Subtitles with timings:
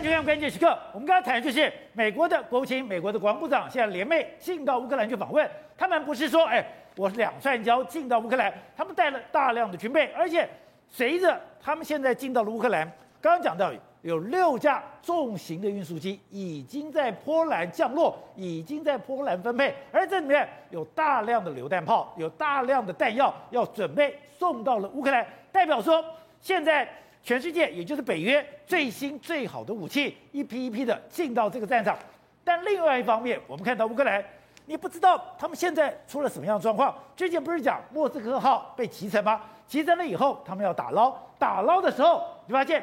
[0.00, 0.78] 欢迎收看关键时刻。
[0.94, 5.46] 我们刚才谈的就是美国的国务卿、美国的国防部长现在联袂进到乌克兰去访问。
[5.76, 6.64] 他们不是说，哎，
[6.96, 10.48] 我是两串交进到乌克兰，他们带了大量的军备，而且
[10.88, 12.90] 随着他们现在进到了乌克兰，
[13.20, 26.02] 刚刚讲到有六架重型的运输机已经在波兰降落，已经在波兰分配，而这里面有大量的榴弹炮，有大量的弹药要准备送到了乌克兰，代表说
[26.40, 26.88] 现在。
[27.22, 31.96] 全世界，也就是北约最新最好的武器，一批一批的进到这个战场。
[32.42, 34.24] 但另外一方面，我们看到乌克兰，
[34.64, 36.92] 你不知道他们现在出了什么样的状况。
[37.14, 39.42] 之前不是讲莫斯科号被击沉吗？
[39.66, 42.82] 击沉了以后，他们要打捞，打捞的时候，你发现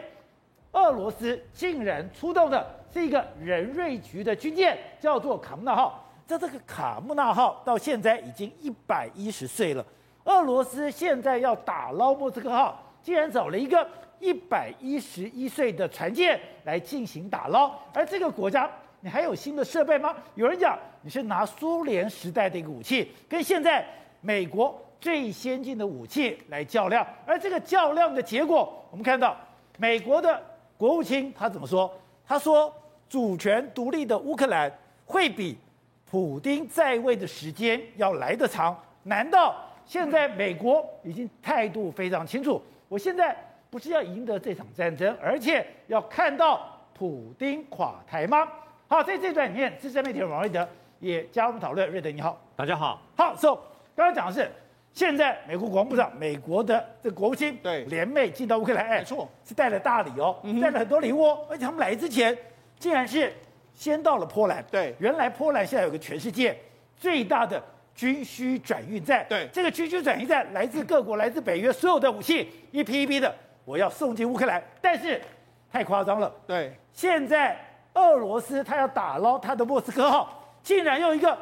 [0.73, 6.05] 俄罗斯竟然出动的是一个人瑞局的军舰，叫做卡木纳号。
[6.27, 9.83] 这这个卡木纳号到现在已经一百一十岁了。
[10.25, 13.85] 俄罗斯现在要打捞莫斯科号，竟然找了一个。
[14.19, 18.69] 一百一十一岁的船舰来进行打捞，而这个国家
[19.01, 20.15] 你还有新的设备吗？
[20.35, 23.85] 有人讲你是拿苏联时代的一个武器，跟现在
[24.21, 29.37] 美国最先进的武器来较量，而这个较量的结果，我们看到
[29.77, 30.41] 美国的
[30.77, 31.91] 国务卿他怎么说？
[32.25, 32.73] 他说
[33.07, 34.71] 主权独立的乌克兰
[35.05, 35.57] 会比
[36.09, 38.75] 普丁在位的时间要来得长。
[39.03, 42.59] 难道现在美国已经态度非常清楚？
[42.89, 43.37] 我现在。
[43.69, 48.47] 不是要赢得这场战争，而且要看到普丁垮台吗？
[48.87, 50.67] 好，在这段里面，资深媒体人王瑞德
[50.99, 51.89] 也加入讨论。
[51.89, 53.01] 瑞德你好，大家好。
[53.15, 53.55] 好，so
[53.95, 54.49] 刚刚讲的是，
[54.93, 62.35] 现在美国国防部长、美国的这个国务卿对联袂进到乌克兰，哎，没错，是带了大礼哦，带了很多礼物哦，而且他们来之前，
[62.79, 63.33] 竟然是
[63.73, 64.63] 先到了波兰。
[64.71, 66.57] 对，原来波兰现在有个全世界
[66.95, 67.61] 最大的
[67.93, 69.25] 军需转运站。
[69.27, 73.35] 对，这个军需转运站来自各国，来自北约所有的武器，一批一批的。
[73.67, 75.21] 我要送进乌克兰，但是
[75.69, 76.33] 太夸张了。
[76.47, 77.59] 对，现在
[77.95, 81.37] 俄罗斯他要打捞他的莫斯科号，竟然用一个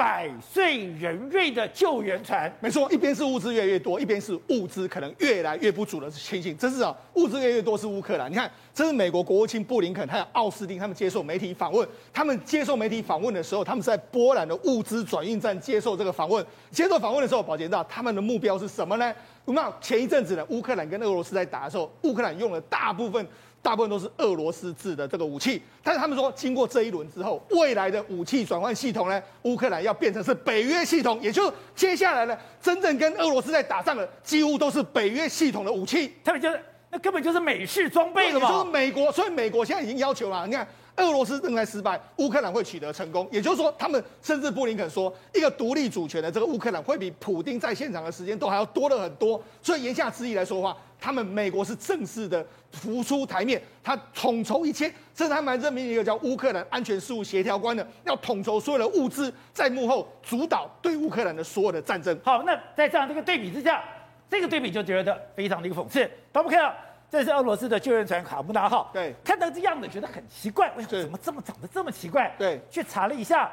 [0.00, 2.50] 百岁人瑞的救援船。
[2.58, 6.56] 没错，一边是物资越来越多，一边是物资可能越来越不足的情形。
[6.56, 8.30] 这是啊，物资越来越多是乌克兰。
[8.30, 11.86] 你看，这是美国国务卿布林肯还有奥斯汀他们接受媒体访问。
[12.14, 16.42] 他们接受媒体访问的时候，他们是在波兰的物资转运站接受这个访问。
[16.70, 19.14] 接受访问的时候，宝杰知道他们的目标是什么呢？
[19.44, 23.26] 那前一阵子呢，乌克兰跟俄罗斯在打的时候，乌克兰用了大部分，
[23.62, 25.60] 大部分都是俄罗斯制的这个武器。
[25.82, 36.14] 但是他们说，经过这一轮之后，未来的武器转换系统呢，乌克兰要变成是北约系统，也就是接下来呢，真正跟俄罗斯在打仗的，几乎都是北约系统的武器。
[36.24, 36.60] 他们就是
[36.90, 40.66] 那根本就是美式装备了嘛，就是美国，所以美国现在已经要求了，你看。
[41.00, 43.26] 俄罗斯正在失败，乌克兰会取得成功。
[43.32, 49.42] 也就是说，他们甚至布林肯说，一个独立主权的这个乌克兰会比普丁在现场的时间都还要多了很多。
[49.62, 62.18] 所以言下之意来说的话，他们美国是正式的浮出台面，他统筹一切，甚至他们还任命一个叫乌克兰安全事务协调官的，要统筹所有的物资，在幕后主导对乌克兰的所有的战争。
[62.22, 63.82] 好，那在这样这个对比之下，
[64.28, 66.10] 这个对比就觉得非常的一个讽刺。
[66.32, 66.74] 他们看到。
[67.10, 68.88] 这是俄罗斯的救援船卡木纳号。
[68.92, 72.32] 对，看到这样子觉得很奇怪，为什么怎么这么长得这么奇怪？
[72.38, 73.50] 对，去查了一下，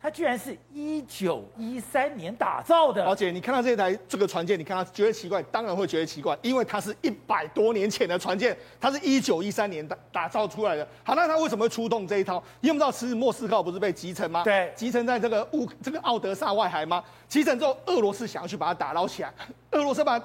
[0.00, 3.04] 它居然是一九一三年打造的。
[3.04, 10.86] 而且你看到这台这个船舰，你看它觉得奇怪，当然会觉得奇怪，因为它是一百多年前的船舰，它是一九一三年打打造出来的。
[11.02, 12.42] 好，那它为什么会出动这一套？
[12.60, 14.44] 因为我们知道，其实莫斯科号不是被击沉吗？
[14.44, 17.02] 对，击沉在这个乌这个奥德萨外海吗？
[17.26, 19.34] 击沉之后，俄罗斯想要去把它打捞起来，
[19.72, 20.24] 俄罗斯把它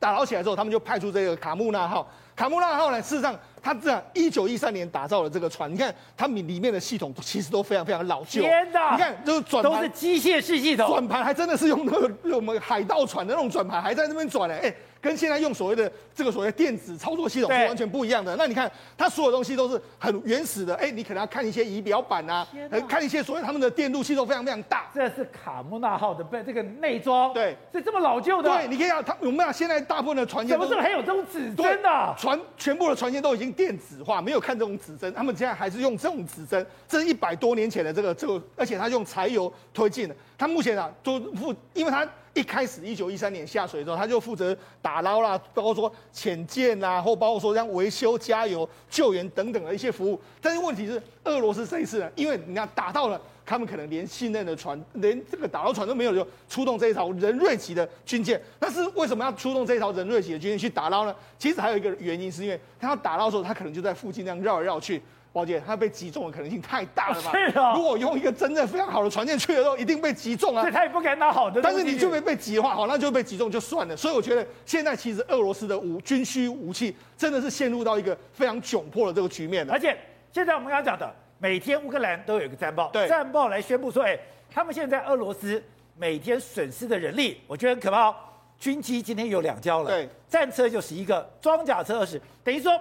[0.00, 2.10] 打捞起来之后，他们就派出这个卡穆纳号。
[2.34, 8.40] 卡穆纳号呢，事实上，它这样一九一三年打造的这个船，你看它里里面的系统其实都非常非常老旧。
[8.40, 8.96] 天哪！
[8.96, 14.56] 你看，就是转盘都是机械式系统，转盘还真的是用那个我们海盗船的那种转盘，还在那边转呢。
[14.56, 14.74] 哎。
[15.00, 18.36] 跟现在用所谓的这个所谓电子操作系统是完全不一样的。
[18.36, 20.74] 那你看，它所有东西都是很原始的。
[20.74, 22.46] 哎，你可能要看一些仪表板啊，
[22.88, 24.90] 看一些所谓他们的电路系统非常非常大。
[24.94, 28.50] 这是卡木纳号的被这个内装，对，是这么老旧的。
[28.50, 32.14] 对，你可以看它，我们讲现在大部分的船舰，怎么时候还有这种指针的？
[32.18, 35.12] 船全部的船舰都已经电子化，没有看这种指针。
[35.14, 36.66] 他们现在还是用这种指针。
[36.86, 40.14] 这是一百多年前的这个这个，而且它用柴油推进的。
[40.36, 42.06] 它目前啊，都负，因为它。
[42.32, 50.20] 一开始一九一三年下水之后，他就负责打捞啦，包括说潜舰啦，或包括说像维修、加油、救援等等的一些服务。
[50.40, 58.40] 但是问题是，俄罗斯这一次呢，因为你看打到了，他们可能连信任的船，连这个打捞船都没有，就出动这一艘人瑞级的军舰。
[58.58, 61.14] 但是为什么要出动这一艘人瑞级的军舰去打捞呢？
[61.36, 65.02] 其实还有一个原因，是因为他要打捞的时候，他可能就在附近这样绕来绕去。
[65.32, 67.30] 宝姐，他被击中的可能性太大了吧？
[67.52, 67.72] 是啊。
[67.74, 70.62] 如果用一个真正非常好的船舰去的时候，一定被击中啊。
[70.62, 71.60] 所以他也不敢拿好的。
[71.62, 73.96] 但是你就没被击的话，好，那就被击中就算了。
[73.96, 79.72] 所以我觉得现在其实俄罗斯的武军需武器真的是陷入到一个非常窘迫的这个局面了。
[79.72, 79.96] 而且
[80.32, 84.18] 现在我们刚刚讲的，每天乌克兰都有一个战报，对战报来宣布说，哎，
[84.52, 85.62] 他们现在俄罗斯
[85.96, 88.16] 每天损失的人力，我觉得很可怕哦。
[88.58, 92.78] 军机今天有两交了，对，战车就十一个，装甲车二十，等于说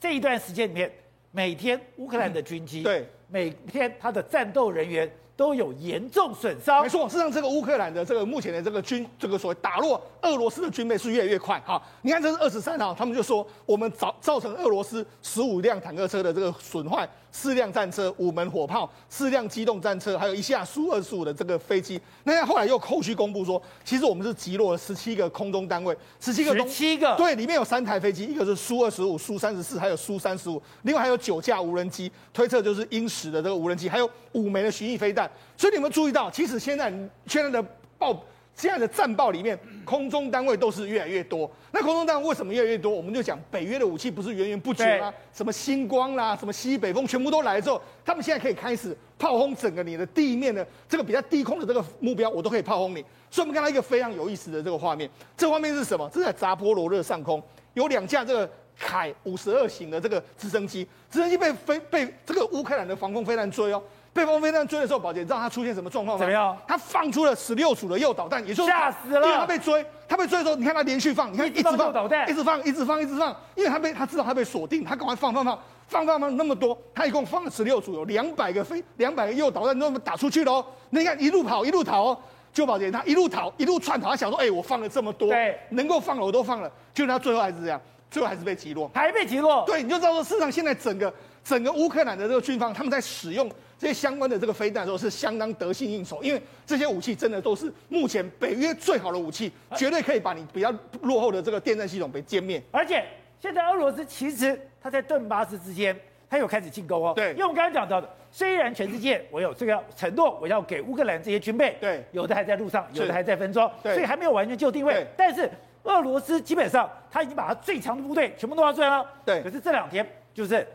[0.00, 0.90] 这一段时间里面，
[1.36, 5.10] 每天乌克兰的军机，嗯、对，每天他的战斗人员。
[5.36, 6.82] 都有严重损伤。
[6.82, 11.60] 没错，事实上，这个乌克兰的这个目前的这个军，这个所谓打落俄罗斯的军备是越来越快。
[11.66, 22.00] 哈，你看这是二十三号，他们就说我们造造成俄罗斯十五辆坦克车的这个损坏，四辆战车，五门火炮，四辆机动战车，还有一架苏二十五的这个飞机。
[22.22, 35.23] 那后来又后续公布说，其实我们是击落了十七个空中单位，十七个，十七个，对，里面有三台飞机，一个是苏二十五、苏三十四，还有苏三十五，另外还有九架无人机，推测就是英十的这个无人机，还有五枚的巡弋飞弹。
[35.56, 36.92] 所以你们注意到，其实现在
[37.26, 37.62] 现在的
[37.98, 38.24] 报，
[38.54, 41.50] 现在的战报里面，空中单位都是越来越多。
[41.72, 42.92] 那空中单位为什么越来越多？
[42.92, 45.12] 我们就讲北约的武器不是源源不绝吗？
[45.32, 53.04] 什么星光啦，什么西北风，全部都来之后，他们现在可以开始炮轰整个你的地面的这个比较低空的这个目标，我都可以炮轰你。
[53.30, 56.08] 所以我们看到一个非常有意思的这个画面，这个画面是什么？
[56.12, 57.42] 这是在扎波罗热上空
[57.72, 58.48] 有两架这个
[58.78, 63.82] 凯五十二型的这个直升机，直升机被飞被这个乌克兰的防空飞弹追哦。
[64.14, 66.20] 被防空飞弹追的时候，宝杰，你知道他出现什么状况吗？
[66.20, 66.56] 怎么样？
[66.68, 69.26] 他放出了十六组的诱导弹，也就是吓死了。
[69.26, 75.58] 因为他被追，他被追的时候，你看他连续放，你看一直放诱导弹，一直放，一直放，一直放，因为他被他知道他被锁定，他赶快放放放
[75.88, 80.64] 放放放那么多，他一共放了十六组，有两百个飞，两百个诱导弹那么打出去了哦。
[80.90, 82.18] 你看一路跑一路逃哦，
[82.52, 87.80] 就宝杰他一路逃一路窜逃，他想说，哎，我放了这么多，对，能够放了我都放了，就他最后还是这样，
[88.12, 89.64] 最后还是被击落，还被击落。
[89.66, 91.12] 对，你就知道说，事实上现在整个
[91.42, 93.50] 整个乌克兰的这个军方，他们在使用。
[93.78, 100.72] 这些相关的这个飞弹的时候是相当得心应手，因为这些武器真的都是目前北约最好的武器，绝对可以把你比较
[101.02, 102.62] 落后的这个电战系统给歼灭。
[102.70, 103.04] 而且
[103.40, 105.94] 现在俄罗斯其实他在顿巴斯之间，
[106.30, 107.12] 他有开始进攻哦。
[107.14, 115.06] 对，因为我们刚刚讲到的，虽然全世界我有这个承诺，我要给乌克兰这些军备，对，有的还在路上，有的还在分装，对，所以还没有完全就定位。
[115.16, 115.50] 但是
[115.82, 119.10] 俄罗斯基本上他已经把他最强的部队全部弄到这样了。
[119.26, 120.66] 对，可是这两天就是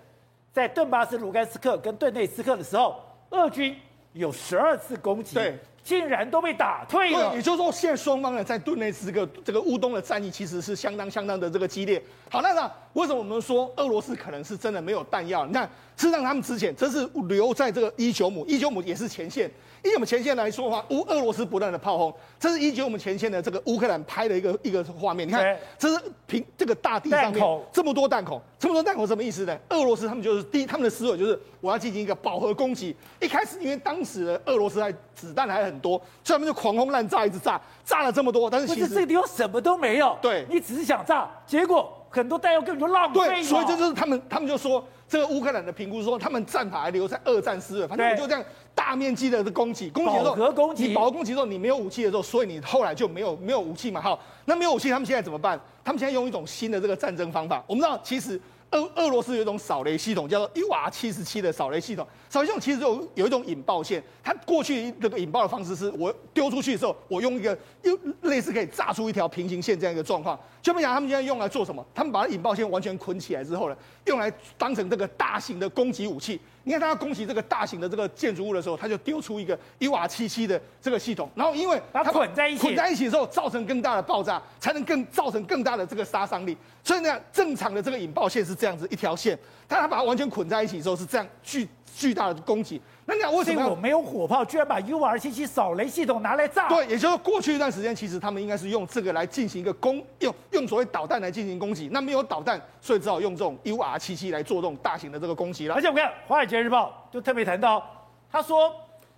[0.52, 3.10] 在顿巴斯、卢甘斯克跟顿内斯克的时候。
[3.32, 3.76] 俄军
[4.14, 5.40] 有十二次攻击，
[5.90, 7.32] 竟然都被打退了。
[7.32, 12.00] 对，也就是说，现在双方呢在顿内斯克这个乌东的战役其实是相当相当的这个激烈。
[12.30, 15.48] 好，那那为什么我们说俄罗斯可能是真的没有弹药？
[15.48, 15.64] 你看，
[15.98, 19.50] 事实上他们之前这是留在这个伊久姆，伊久姆也是前线。
[19.82, 25.26] 以我们前线来说的话，乌俄罗斯不断的炮轰，这是一九我们前线的这个乌克兰拍的一个一个画面。
[25.26, 29.58] 你看，这是平这个大地上面这么多弹孔，这么多弹孔什么意思呢？
[29.70, 32.94] 俄罗斯他们就是第一，他们的思维就是我要进行一个饱和攻击。
[33.22, 38.50] 一开始因为当时的俄罗斯还子弹还很多，所以他们就狂轰滥炸，一直炸，炸了这么多。
[38.50, 43.20] 但是其实这个地方什么都没有，对，你只是想炸，结果很多弹药根本就浪费。
[43.20, 48.44] 对，所以这就是他们，他们就说这个乌克兰的评估说，他们战法还留在二战思维，反正我就这样。
[48.76, 54.00] 大面积的攻击，攻击的时候，攻击，你饱和攻击之后，你没有武器的时候，所以你后来就没有没有武器嘛。
[54.00, 55.60] 好，那没有武器，他们现在怎么办？
[55.84, 57.62] 他们现在用一种新的这个战争方法。
[57.68, 58.40] 我们知道，其实
[58.72, 62.06] 俄俄罗斯有一种扫雷系统，叫做 UR 七十七的扫雷系统。
[62.30, 70.40] 扫雷系统其实有有一种引爆线，它过去这个引爆的方式是我丢出去的时候，我用一个又类似可以炸出一条平行线这样一个状况。
[70.62, 71.84] 就没想他们现在用来做什么？
[71.96, 73.76] 他们把引爆线完全捆起来之后呢，
[74.06, 76.40] 用来当成这个大型的攻击武器。
[76.70, 86.56] 你看他要攻击这个大型的这个建筑物的时候，他就丢出一个一瓦七七的这个系统，然后因为它捆在一起，捆在一起的时候造成更大的爆炸，才能更造成更大的这个杀伤力。
[86.84, 89.36] 所以呢，正常的这个引爆线是这样子一条线，
[89.68, 92.82] 但他把它完全捆在一起的时候是这样巨巨大的攻击。
[93.06, 96.70] 那你讲为什么我没有火炮，居然把 U R 七七扫雷系统拿来炸？
[96.70, 101.90] 对，也就是过去一段时间，其实他们应该是用这个来进行一个攻，用用所谓导弹来进行攻击。
[101.92, 105.76] 那没有导弹，所以只好用这种 U R 七七来做这种大型的这个攻击了。
[105.76, 107.84] 而且我们看《华尔街日报》就特别谈到，
[108.32, 108.72] 他说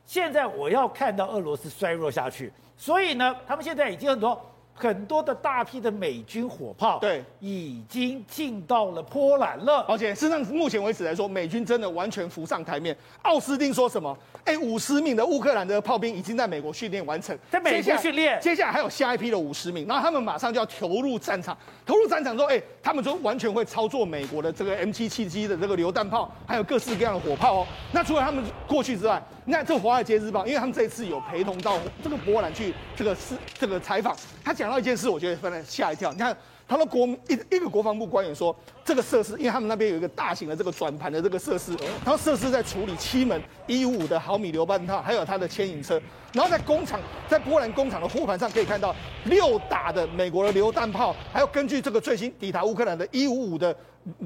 [0.06, 4.42] 现在我要看到俄罗斯衰弱下去，所以呢，他们现在已经很多。
[4.82, 9.86] 很多的大批的美军火炮，对，已经进到了波兰了。
[9.88, 12.98] 而且事实上，目前为止来说，美军真的完全浮上台面。
[13.22, 14.18] 奥斯汀说什么？
[14.44, 21.56] 哎，五十名的乌克兰的炮兵已经在美国训练完成，在美国训练，接下来还有下一批的五十名，然后他们马上就要投入战场。
[21.86, 27.68] 投入战场之后，哎，他们就完全会操作美国的这个 M 七七七的这个榴弹炮，还有各式各样的火炮哦。
[27.92, 36.12] 那除了他们过去之外，那这《华尔街日报》，因为他们这一次有陪同到这个波兰去这个是这个采访，他讲到一件事，我觉得非常吓一跳。
[36.12, 36.36] 你看。
[36.68, 41.75] 他们国一一个国防部官员说，这个设施，因为他们那边有一个大型的这个转盘的这个设施，
[42.06, 46.01] 然后设施在处理七门一五五的毫米榴弹炮，还有它的牵引车。
[46.32, 46.98] 然后在工厂，
[47.28, 53.75] 在波兰工厂的货盘上可以看到六打的美国的榴弹炮，还有根据这个最新抵达乌克兰的一五五的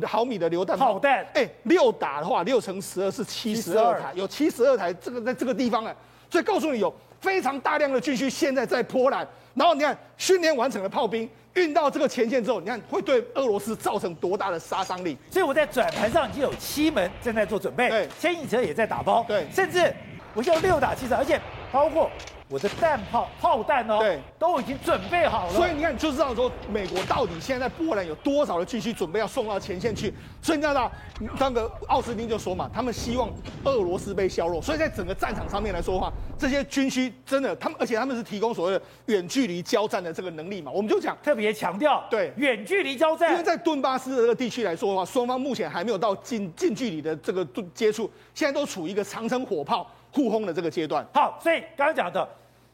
[0.04, 5.96] 毫米的榴弹炮弹，哎，六打的话六乘十二是七十二台，有七十二台，这个在这个地方啊，
[6.30, 6.94] 所以告诉你有
[7.26, 15.18] 非常大量的军需现在在波兰，然后你看训练完成的炮兵运到这个前线之后，你看会对俄罗斯造成多大的杀伤力？
[15.32, 19.92] 所以我在转盘上已经有七门正在做准备，对，牵引车也在打包，对，甚至。
[20.36, 21.40] 我现在六打七十，而且
[21.72, 22.12] 包括
[22.48, 25.54] 我的弹炮炮弹哦，对，都已经准备好了。
[25.54, 30.14] 所以你看，就知道说美国到底现在在波兰有多少的军需准备要送到前线去。
[30.44, 30.92] 所以你知道，
[31.40, 33.28] 那个奥斯汀就说嘛，他们希望
[33.64, 34.62] 俄罗斯被削弱。
[34.62, 40.72] 所以在整个战场上面来说的话，这些军需真的，他们而且他们是提供所谓的远距离交战的这个能力嘛。
[40.72, 43.32] 我们就讲特别强调，对，远距离交战。
[43.32, 49.90] 因为在顿巴斯的这个地区来说的话，双方目前还没有到近近距离的这个接触，现在都处于一个长城火炮。
[50.16, 52.26] 互轰的这个阶段，好，所以刚刚讲的，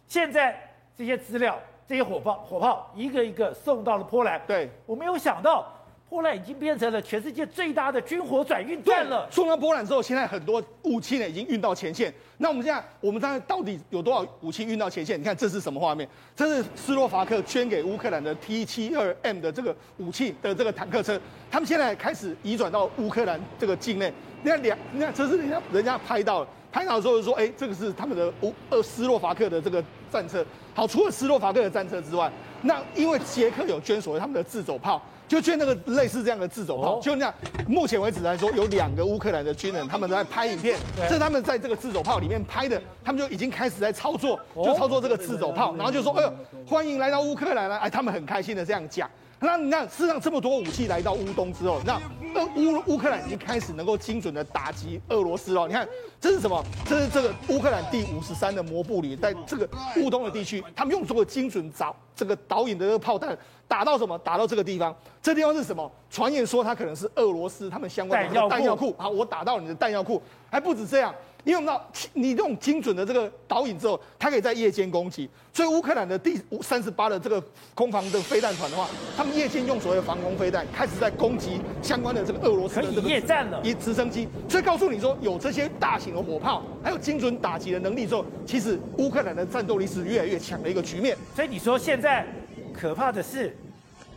[0.07, 0.55] 现在
[0.95, 1.57] 这些资料、
[1.87, 4.39] 这些火炮、火炮一个一个送到了波兰。
[4.45, 5.65] 对，我没有想到，
[6.11, 9.25] 波兰已经变成了全世界最大的军火转运站了。
[9.31, 12.13] 送到波兰之后，现在很多武器呢已经运到前线。
[12.39, 15.17] 那我们现在，我们现在到底有多少武器运到前线？
[15.17, 16.05] 你看这是什么画面？
[16.35, 21.17] 这是斯洛伐克捐给乌克兰的 T 七二 M 的这个武器的这个坦克车，
[21.49, 24.11] 他们现在开始移转到乌克兰这个境内。
[24.43, 26.47] 你看两，你看这是人家人家拍到了。
[26.73, 30.45] 拍到的时候就说，哎、这个是他们的乌呃斯洛伐克的这个战车。
[30.73, 32.29] 好，除了斯洛伐克的战车之外，
[32.63, 35.01] 那因为捷克有捐所谓他们的自走炮，
[35.31, 36.99] 就去那个类似这样的自走炮。
[36.99, 37.33] 就那样，
[37.65, 46.33] 目前为止来说，有两个乌克兰的军人，他们都在拍影片，这是他们在这个自走炮里面拍的，他们就已经开始在操作，就操作这个自走炮，然后就说，哎呦，
[46.67, 49.09] 欢迎来到乌克兰了，哎，他们很开心的这样讲。
[49.43, 51.99] 那你看，事实上这么多武器来到乌东之后，那
[52.55, 55.67] 乌乌乌克兰已经开始能够精准的打击俄罗斯了。
[55.67, 55.87] 你看，
[56.19, 56.63] 这是什么？
[56.85, 59.67] 这是这个乌克兰第五十三的摩步旅，在这个
[59.97, 63.35] 乌东的地区，他们用这个精准找这个导引的这个炮弹
[63.67, 64.15] 打到什么？
[64.19, 64.95] 打到这个地方。
[65.23, 65.91] 这地方是什么？
[66.11, 68.93] 传言说它可能是俄罗斯他们相关的弹药库。
[68.95, 70.21] 好，我打到你的弹药库，
[70.51, 71.13] 还不止这样。
[71.43, 75.29] 因为我们知道，你这种精准的这个导引之后，它可以在夜间攻击。
[75.53, 77.43] 所以乌克兰的第三十八的这个
[77.73, 84.27] 空防的飞弹团的话，他们夜间用所谓的防空飞弹，开始在攻击相关的这个俄罗斯的这个夜战了，以直升机。
[84.47, 91.17] 所以告诉你说，有这些大型的火炮，还有精准打击的能力之后，其实乌克兰的战斗力是越来越强的一个局面。
[91.35, 92.25] 所以你说现在
[92.73, 93.55] 可怕的是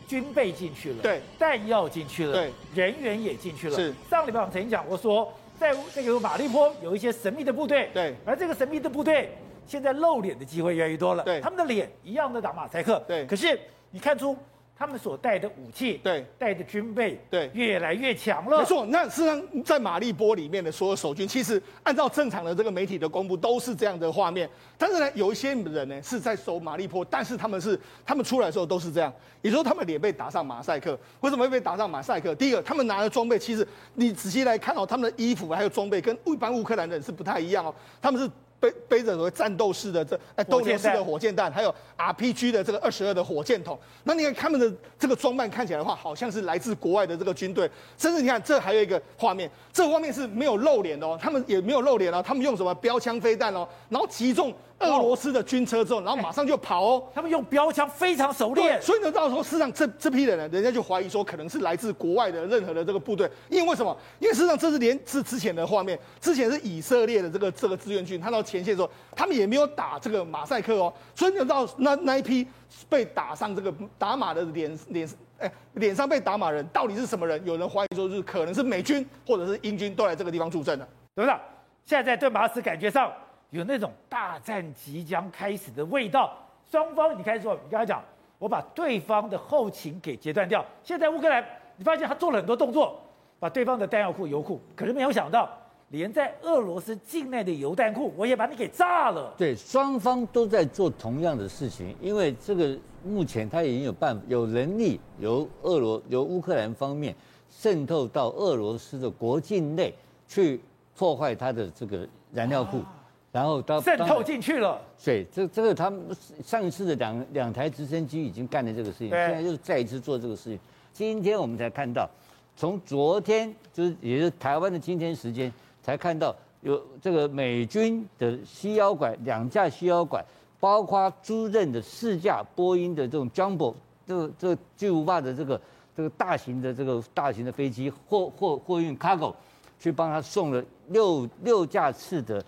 [0.07, 3.75] 军备进去了，对，弹药进去了，对，人员也进去了。
[3.75, 5.33] 是上礼拜我曾经讲过说。
[5.59, 9.31] 在这个马利坡有一些神秘的部队，对，而这个神秘的部队
[9.65, 13.59] 现在露脸的机会越来越多了，对，他们的脸一样的打马赛克，对，可是
[13.91, 14.37] 你看出
[14.77, 18.59] 他们所带的武器，对，带的军备，对，越来越强了。
[18.59, 29.11] 没错，那事实上在马利波里面的所有守军，其实按照正常的这个媒体的公布都是这样的画面，但是呢，有一些人呢是在守马利波，但是他们是他们出来的时候都是这样。
[29.41, 30.99] 也就是说，他们脸被打上马赛克。
[31.21, 32.33] 为什么会被打上马赛克？
[32.33, 37.73] 第一个，他们拿的装备，其实你仔细来看哦，他们的衣服还有装备跟一般乌克兰人是不太一样哦。
[38.01, 38.27] 他们是
[38.59, 43.77] 背背着所谓战斗式的这哎斗牛式的火箭弹，还有 RPG 的这个二十二的火箭筒。
[44.03, 47.69] 那你看他们的这个装扮看起来的话，好像是来自国外的这个军队。
[47.97, 54.53] 甚至你看，这还有一个画面，这个画面是没有露脸的哦，他们也没有露脸哦，他们用什么标枪飞弹哦，然后击中。
[54.79, 57.03] 俄罗斯的军车之后，然后马上就跑哦。
[57.13, 63.29] 他们用标枪非常熟练，所以呢，到时候事实上这这批人呢，人家就怀疑说可能是来自国外的任何的这个部队。
[63.49, 63.95] 因为为什么？
[64.19, 70.93] 因为事实上这是连是之前的画面，之前是以色列的这个这个志愿军，他到前线的时候，他们也没有打这个马赛克哦。
[71.15, 72.45] 所以呢到那那一批
[72.89, 77.41] 被打上这个打马的脸脸哎脸上被打马人到底是什么人？
[77.45, 81.39] 有人怀疑说就是可能是美军或者是英军都来这个地方助阵的，对不对？
[81.85, 83.09] 现在在顿巴斯感觉上。
[83.55, 86.37] 有那种大战即将开始的味道，
[86.69, 88.03] 双方你开始说，你刚才讲，
[88.37, 90.63] 我把对方的后勤给截断掉。
[90.83, 91.43] 现在乌克兰，
[91.77, 92.99] 你发现他做了很多动作，
[93.39, 95.49] 把对方的弹药库、油库，可是没有想到，
[95.87, 99.33] 连在俄罗斯境内的油弹库，我也把你给炸了。
[99.37, 107.15] 对，双方都在做同样的事情，因为这个目前他已经有办法，有能力由俄罗由乌克兰方面
[107.49, 109.95] 渗透到俄罗斯的国境内
[110.27, 110.59] 去
[110.93, 112.79] 破坏他的这个燃料库。
[112.79, 113.03] 啊
[113.35, 116.01] 然后到渗透进去了，对，这这个他们
[116.41, 120.57] 上一次的两两台直升机已经干了这个事情，现在又再一次做这个事情。
[120.93, 122.09] 今天我们才看到，
[122.55, 125.51] 从昨天就是也是台湾的今天时间
[125.83, 130.23] 才看到有这个美军的西腰拐两架西腰拐，
[130.57, 133.75] 包括租任的四架波音的这种 Jumbo
[134.07, 135.59] 这个这个巨无霸的这个
[135.93, 139.33] 这个大型的这个大型的飞机货货货运 cargo
[139.77, 142.41] 去帮他送了六六架次的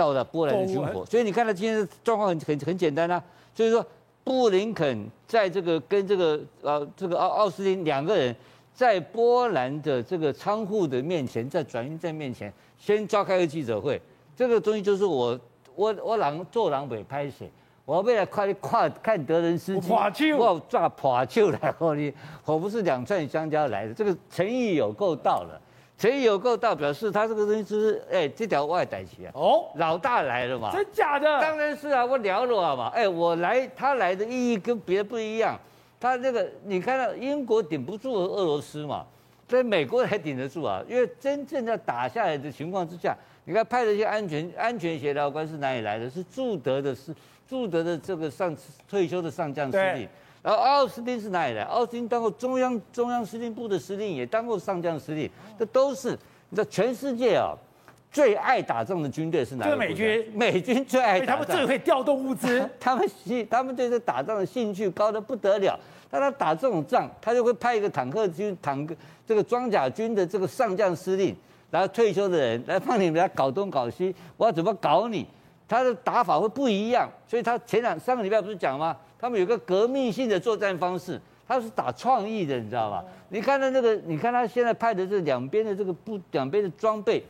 [0.00, 3.22] 到了波兰的军火，所以你看他今天的状况很很很简单啊，
[3.54, 3.84] 所以说
[4.24, 8.34] 布林肯在这个跟这个呃这个奥奥斯汀两个人
[8.72, 14.00] 在波兰的这个仓库的面前，在转运站面前先召开个记者会，
[14.34, 15.38] 这个东西就是我
[15.74, 17.50] 我我狼做狼尾拍谁。
[17.84, 22.10] 我为了快跨看德仁斯基，我抓破球来后你，
[22.46, 25.60] 我 不是两串香蕉来的，这个诚意有够到了，
[26.00, 31.26] 诚意有够到，表示他这个东西就是，哎，这条外带旗啊，哦，老大来了嘛，真假的？
[31.42, 35.60] 当然是啊，我聊了嘛，哎，我来，他来的意义跟别人不一样，
[36.00, 39.04] 他那个你看到英国顶不住俄罗斯嘛，
[39.46, 43.14] 所以美国才顶得住啊，因为真正要打下来的情况之下，
[43.44, 46.08] 你看派的一些安全安全协调官是哪里来的？
[46.08, 47.14] 是驻德的，是。
[47.46, 48.56] 驻德的这个上
[48.88, 50.08] 退休的上将司令，
[50.42, 51.62] 然后奥斯汀是哪里的？
[51.64, 56.10] 奥斯汀当过中央中央司令部的司令，也当过上将司令，这都是
[56.48, 57.54] 你知道全世界啊
[58.10, 59.76] 最爱打仗的军队是哪个？
[59.76, 65.78] 美军，美军最爱打仗，他们最会调动物资， 他们兴他们对这打仗的兴趣高得不得了。
[66.10, 68.92] 但他打这种仗，他就会派一个坦克军、坦克
[69.24, 71.36] 这个装甲军的这个上将司令，
[71.70, 75.24] 然后退休的人来帮你们来搞东搞西，我要怎么搞你？
[75.68, 78.96] 他的打法会不一样，所以他前两上个礼拜不是讲吗？
[79.20, 83.04] 他们有个革命性的作战方式，他是打创意的，你知道吧？
[83.28, 87.22] 你看他那个，你看他现在派的这两边的这个不两边的装备，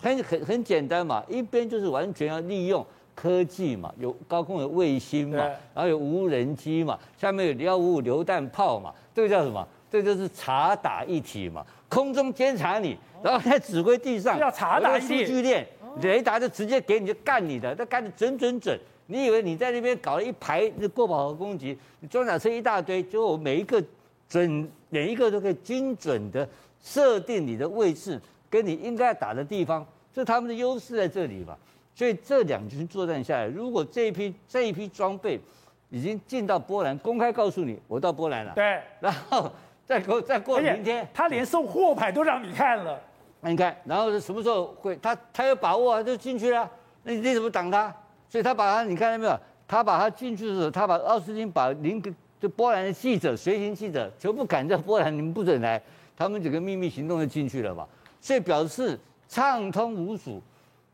[0.00, 2.84] 很很很简单嘛，一边就是完全要利用
[3.14, 5.36] 科技嘛，有高空有卫星嘛，
[5.72, 9.66] 然后有无人机嘛，下面有幺五五榴弹炮嘛，这个叫什么？
[9.88, 15.64] 这个就是查打一体嘛，空中监察你，然后在指挥地上要查打一体。
[16.02, 18.78] 雷达就直接给你就干你的，那干的准准准。
[19.06, 23.82] 你以为你在那边搞了一排那过饱和攻击，你装甲车一大堆，最后每一个
[24.28, 26.48] 准每一个都可以精准的
[26.82, 28.20] 设定你的位置，
[28.50, 31.56] 跟你应该打的地方，这他们的优势在这里吧。
[31.94, 35.40] 所以这两军作战下来，如果这一批这一批装备
[35.88, 39.50] 已经进到波兰，公开告诉你我到波兰了，对，然后
[39.86, 43.00] 再过再过明天，他连送货牌都让你看了。
[43.40, 44.96] 那你看，然后什么时候会？
[44.96, 46.68] 他他有把握啊，就进去了。
[47.04, 47.94] 那你怎么挡他？
[48.36, 49.40] 所以他把他，你看到没有？
[49.66, 55.82] 他把他进去的时候，他把奥斯汀把林格就波兰的记者、随行记者全部赶在波兰，你们不准来。
[56.14, 57.88] 他们几个秘密行动就进去了嘛。
[58.20, 60.38] 所以表示畅通无阻。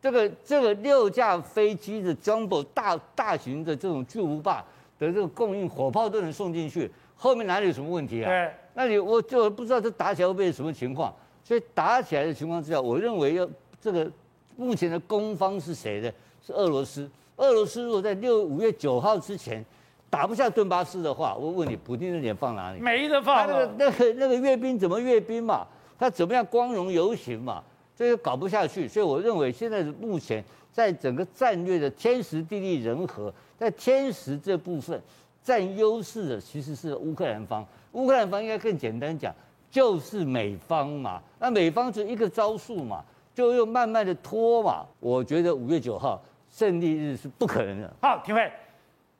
[0.00, 4.64] 这个这个六架飞机的 Jumbo 大大型的这种巨无霸
[5.00, 8.30] 的这个供应，火炮都能送进去，后面哪里有什么问题啊？
[8.30, 8.52] 对。
[8.74, 11.12] 那你我就不知道这打起来会变成什么情况。
[11.42, 13.48] 所以打起来的情况之下，我认为要
[13.80, 14.08] 这个
[14.54, 16.08] 目前的攻方是谁呢？
[16.46, 17.10] 是俄罗斯。
[17.36, 19.64] 俄罗斯如果在六五月九号之前
[20.10, 22.80] 打不下顿巴斯的话，我问你，普京的脸放哪里？
[22.80, 23.46] 没得放。
[23.46, 25.66] 他那个那个那个阅兵怎么阅兵嘛？
[25.98, 27.62] 他怎么样光荣游行嘛？
[27.96, 28.86] 这个搞不下去。
[28.86, 35.00] 所以我认为现在目前在整个战略的天时地利人和，在天时这部分
[35.42, 37.66] 占优势的其实是乌克兰方。
[37.92, 39.34] 乌克兰方应该更简单讲。
[39.70, 43.02] 就是美方嘛，那美方就一个招数嘛，
[43.34, 44.84] 就又慢慢的拖嘛。
[45.00, 47.92] 我觉得五月九号胜利日是不可能的。
[48.00, 48.52] 好，廷辉，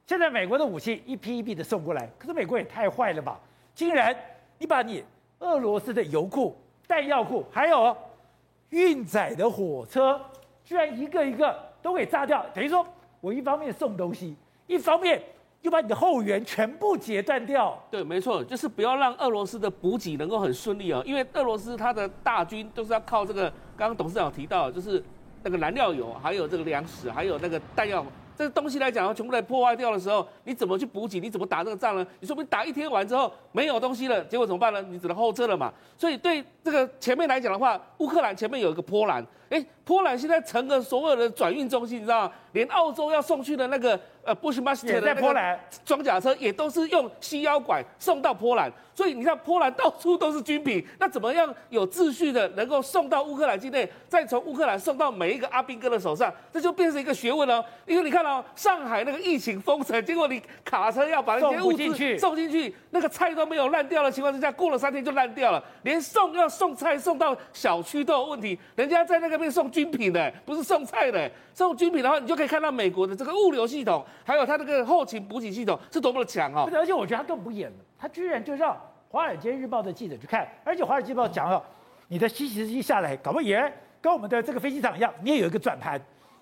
[0.07, 3.41] 现在美国的武器一批一批的送过来，可是美国也太坏了吧？
[3.75, 4.15] 竟然
[4.59, 5.03] 你把你
[5.41, 7.97] 俄罗斯的油库、弹药库，还有
[8.69, 10.21] 运载的火车，
[10.63, 12.87] 居然一个一个都给炸掉，等于说
[13.21, 14.37] 我一方面送东西，
[14.69, 15.21] 一方面。
[15.63, 17.81] 就把你的后援全部截断掉。
[17.89, 25.01] 对，没错，就是不要让俄罗斯的补给能够很顺利啊，因为俄罗斯它的大军都是要靠这个，刚刚董事长提到，就是
[25.43, 28.05] 那个燃料油，还有这个粮食，还有那个弹药。
[28.35, 31.21] 这个东西来讲，全部来破坏掉的时候，你怎么去补给？
[31.21, 32.05] 你怎么打这个仗呢？
[32.19, 34.83] 你说不定打一天完之后没有东西了，结果怎么办呢？
[34.89, 35.73] 你只能后撤了嘛。
[35.99, 42.33] 所以对这个前面来讲的话，乌克兰前面有一个波兰，哎，波兰现在成了所有的转运中心，你知道吗？
[42.53, 48.71] 连澳洲要送去的那个呃布什马斯特的波兰装甲车，也都是用西腰拐送到波兰。
[48.95, 57.65] 所以你看，波兰到处都是军品，那怎么样有秩序的能够送到乌克兰境内，再从乌克兰送到每一个阿兵哥的手上，这就变成一个学问了。
[57.87, 65.65] 因为你看到、哦、上海那个疫情封城，结果你卡车要把那些物资送进去，那个菜都没有烂掉的情况之下，过了三天就烂掉了。
[65.85, 71.31] 连送要送菜送到小区都有问题，人家在那个边送军品的，不是送菜的。
[71.55, 76.71] 送军品的话，你就可以看到美国的这个物流系统，还有它那个后勤补给系统是多么的强啊、哦！
[76.75, 78.77] 而且我觉得他更不演了，他居然就让。
[79.15, 81.63] 《华尔街日报》的记者去看，而且《华尔街日报》讲了，
[82.09, 86.01] 你的西西机下来，搞不好也跟我们的这个飞机场一样，你也有一个转盘，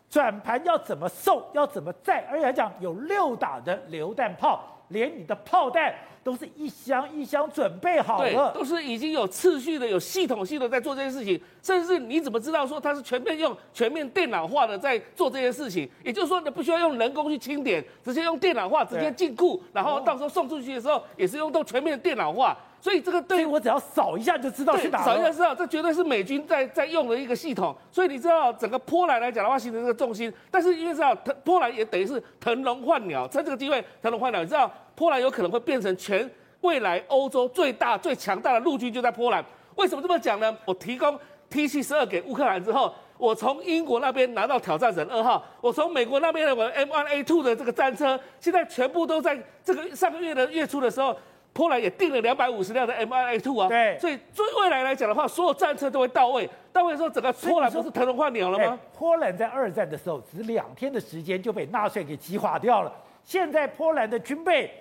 [0.09, 5.92] 转盘要怎么送，要怎么载，而且还讲有六打的榴弹炮，连你的炮弹
[6.23, 11.41] 都是一箱一箱准备好对，了，都是已经有次序的、有系统性的在做这件事情。
[11.63, 15.89] 甚至你怎么知道说它是全面用全面电脑化的在做这件事情？
[16.05, 22.57] 也就是说，你不需要用人工去清点，直接用电脑化直接进库，然后到时候送出去的时候也是用到全面的电脑化。
[22.83, 25.05] 所以这个对我只要扫一下就知道去哪。
[25.05, 27.77] 扫一下知道，这绝对是美军在在用的一个系统。
[27.93, 30.33] 所以你知道，整个波兰来讲的话，形成这个重心。
[30.51, 34.41] 但是因为知道，波兰也等于是腾笼换鸟，趁这个机会腾笼换鸟。
[34.41, 39.43] 你知道，波兰有可能会变成全未来欧洲最大最强大的陆军就在波兰。
[39.77, 40.55] 为什么这么讲呢？
[40.67, 51.17] 我提供 T 七十二给乌克兰之后，我从英国那边拿到挑战者二号，我从美国那边的我 M1A2 的这个战车，现在全部都在这个上个月的月初的时候。
[51.53, 56.49] 波兰也订了两百五十辆的 M1A2 啊，对，所以对未来来讲的话，所有战车都会到位。
[56.73, 58.67] 到位的时候，整个波兰不是腾笼换鸟了吗？
[58.67, 58.79] 欸？
[58.97, 62.93] 波兰在二战的时候，只两天的时间就被纳粹给击垮掉了。
[63.25, 64.73] 现在波兰的军备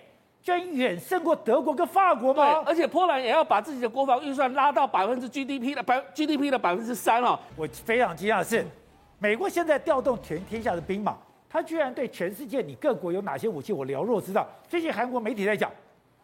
[0.42, 2.64] 居然远胜过德国跟法国吗？
[2.66, 7.38] 而且波兰也要把自己的国防预算拉到百分之 GDP 的百 GDP 的百分之三哦。
[7.56, 8.66] 我非常惊讶的是，
[9.20, 11.18] 美国现在调动全天下的兵马，
[11.50, 14.48] 他居然对全世界你各国有哪些武器，我了若指掌。
[14.68, 15.72] 最近韩国媒体在讲。